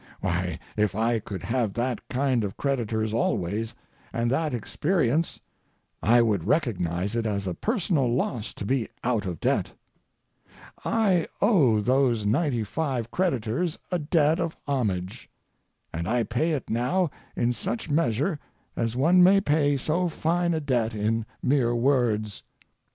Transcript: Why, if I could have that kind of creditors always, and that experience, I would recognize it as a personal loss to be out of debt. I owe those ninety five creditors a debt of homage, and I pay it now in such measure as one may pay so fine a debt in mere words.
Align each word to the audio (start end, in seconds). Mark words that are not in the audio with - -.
Why, 0.19 0.57
if 0.75 0.95
I 0.95 1.19
could 1.19 1.43
have 1.43 1.73
that 1.73 2.01
kind 2.09 2.43
of 2.43 2.57
creditors 2.57 3.13
always, 3.13 3.75
and 4.11 4.31
that 4.31 4.51
experience, 4.51 5.39
I 6.01 6.23
would 6.23 6.47
recognize 6.47 7.15
it 7.15 7.27
as 7.27 7.45
a 7.45 7.53
personal 7.53 8.11
loss 8.11 8.51
to 8.55 8.65
be 8.65 8.87
out 9.03 9.27
of 9.27 9.39
debt. 9.39 9.73
I 10.83 11.27
owe 11.39 11.81
those 11.81 12.25
ninety 12.25 12.63
five 12.63 13.11
creditors 13.11 13.77
a 13.91 13.99
debt 13.99 14.39
of 14.39 14.57
homage, 14.67 15.29
and 15.93 16.07
I 16.07 16.23
pay 16.23 16.53
it 16.53 16.67
now 16.67 17.11
in 17.35 17.53
such 17.53 17.87
measure 17.91 18.39
as 18.75 18.95
one 18.95 19.21
may 19.21 19.39
pay 19.39 19.77
so 19.77 20.09
fine 20.09 20.55
a 20.55 20.59
debt 20.59 20.95
in 20.95 21.27
mere 21.43 21.75
words. 21.75 22.41